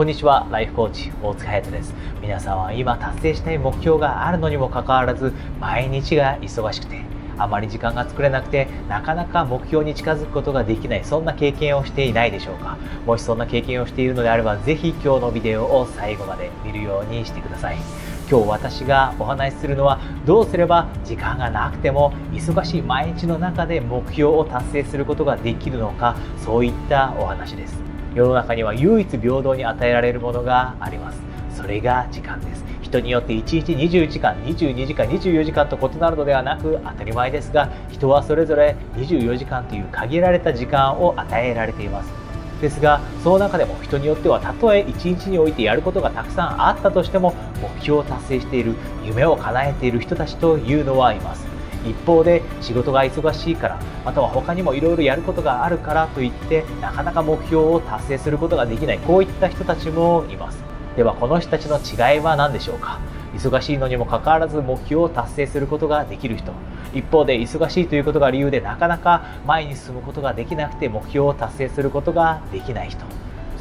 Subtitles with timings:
[0.00, 1.94] こんにちはライフコーチ大塚隼人です。
[2.22, 7.02] 皆さんは今達成したい目標があるのにもかかわらず毎日が忙しくて
[7.36, 12.78] あまり時間が作れなくてなかなか目標に近づくことができないそんな経験をしていないでしょうか。
[13.04, 17.76] もしそんな経験をしているのであればぜひ今日のビデオを最後まで見るようにしてください。
[18.30, 27.89] 今日私がお話しするのはどうすれば時間がなくても忙しい毎日の中で目標を達成することができるのかそういったお話です。
[28.14, 31.20] 世の中には唯一平等に与えられるものがあります。
[31.54, 32.64] それが時間です。
[32.82, 42.10] 人によって1日20時間22時間24時間と異なるのではなく当たり前ですが人はそれぞれ24時間という限られた時間を与えられています。
[42.60, 48.74] ですがその中でも人によってはたとえ1日においてやることがたくさんあったとしても目標を達成している
[49.04, 51.49] 夢を叶えている人たちというのはいます。
[51.84, 60.58] 一方で仕事が忙しいからまたは他にもいろいろやることがあるからといってなかなか目標を達成することができないこういった人たちもいます。
[60.96, 62.98] ではこの人たちの違いは何でしょうか？
[63.32, 66.52] 忙しいのにもかかわらず目標を達成することができる人。
[66.92, 73.04] 一方で忙しいということが理由でなかなか前に進むことができなくて目標を達成することができない人。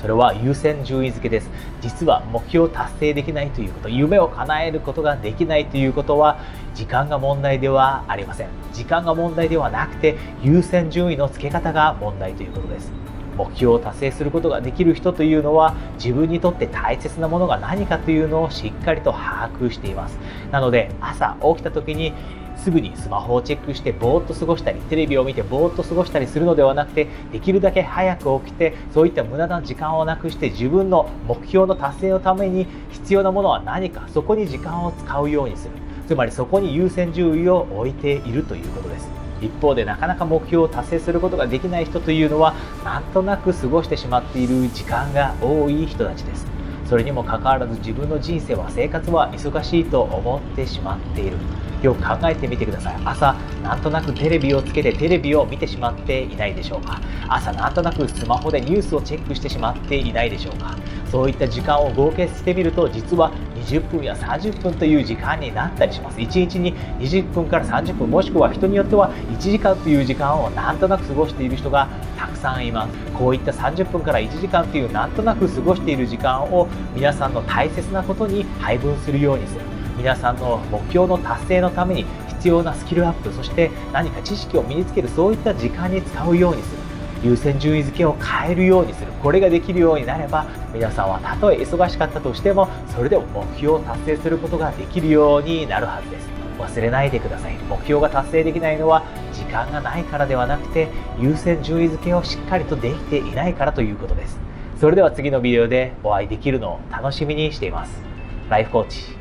[0.02, 1.50] それは優先順位付けです。
[1.81, 6.39] 実は目標を達成できないということ夢を叶えることができないということは
[6.73, 8.47] 時間が問題ではありません。
[8.73, 13.08] 時間が問題ではなくて優先順位の付け方が問題ということです。
[13.40, 20.20] 目標を達成することができる人というのは自分にとって大切なものが何かというのをしっかりと把握しています。
[20.52, 22.14] なので朝起きた時に
[22.58, 35.72] すぐにスマホをチェックしてぼーっと過ごしたりテレビを見てぼーっと過ごしたりするのではなくてできるだけ早く起きてそういった無駄な時間をなくして自分の目標の達成のために必要なものは何かそこに時間を使うようにする。
[36.06, 39.28] つまりそこに優先順位を置いているということです。
[39.42, 46.48] 一方でなかなか目標を達成することができない人というのはなんとなく過ごしてしまっている時間が多い人たちです。
[46.90, 51.38] それにもかかわらず自分の人生は生活は忙しいと思ってしまっている。
[51.81, 52.97] よく考えてみてください。
[53.05, 56.99] 朝なんとなくテレビをつけてテレビを見てしまっていないでしょうか。
[57.27, 60.76] 朝なんとなくスマホでニュースをチェックしてしまっていないでしょうか。
[61.09, 66.20] そういった時間を合計してみると実は20分や30分という時間になったりします。
[66.20, 71.87] 1日に20分から30分もしくは人によっては1時間という時間をなんとなく過ごしている人が
[72.17, 72.93] たくさんいます。
[73.14, 79.61] こういった30分から1時間というなんとなく過ごしている時間を皆さんの大切なことに配分するようにする。
[79.99, 86.80] 皆さんの目標の達成のために必要なスキルアップそして何か知識を身につけるそういった時間に使うようにする。
[87.21, 89.11] 優先順位付けを変えるようにする。
[89.21, 96.30] これができるようになれば皆さんはたとえ忙しかったとしてもそれでも目標を達成することができるようになるはずです。
[96.58, 97.58] 忘れないでください。
[97.70, 100.87] 目標が達成できないのは時間がないからではなくて
[101.20, 104.39] 優先順位付けをしっかりとできていないからということです。
[104.80, 108.02] それでは次のビデオでお会いできるのを楽しみにしています。
[108.49, 109.18] ライフコーチ。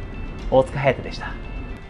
[0.50, 1.34] 大塚隼人でした。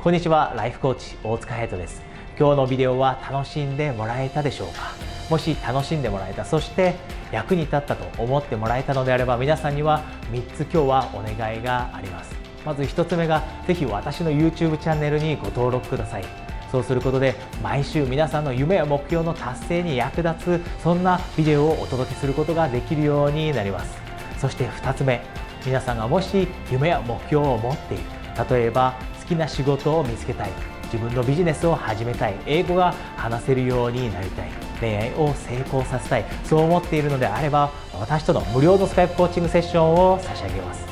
[0.03, 2.03] こんにちはライフコーチ大塚隼人です。
[2.37, 4.95] 今日のビデオは楽しんでもらえたでしょうか？
[5.31, 6.97] もし楽しんでもらえたそして
[7.31, 10.03] 役に立ったと思ってもらえたのであれば皆さんには
[10.33, 12.35] 3つ今日はお願いがあります。
[12.65, 16.25] まず1つ目がぜひ私の YouTube チャンネルにご登録ください。
[16.73, 23.97] そうすることで毎週皆さんの夢や目標の達成に役立つそんなビデオをお届けすることができるようになります。
[24.37, 25.23] そして2つ目
[25.65, 28.03] 皆さんがもし夢や目標を持っている
[28.51, 30.51] 例えば好きな仕事を見つけたい。
[30.85, 32.35] 自分のビジネスを始めたい。
[32.47, 34.49] 英語が話せるようになりたい。
[34.81, 36.25] 恋愛を成功させたい。
[36.45, 40.87] そう思っているのであれば私との無料のスカイプコーチングセッションを差し上げます。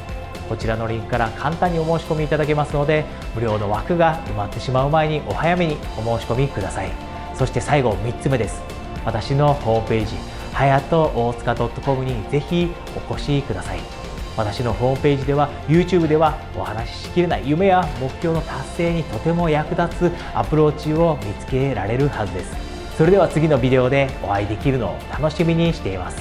[0.49, 6.91] こちらのリンクから簡単にお申し込みいただけますので無料の枠が埋まってしまう前にお早めにお申し込みください。
[7.34, 8.63] そして最後3つ目です。
[9.05, 10.17] 私のホームページ
[10.53, 12.73] はやと大塚 .com にぜひ
[13.11, 14.06] お越しください。
[14.37, 22.55] 私のホームページでは YouTube ではお話ししきれない夢や目標の達成にとても役立つアプローチを見つけられるはずです。
[22.97, 26.19] それでは次のビデオでお会いできるのを楽しみにしています。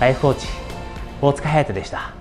[0.00, 0.46] ライフコーチ
[1.20, 2.17] 大塚隼人でした。